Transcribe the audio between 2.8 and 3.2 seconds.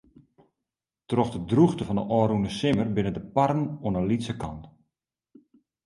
binne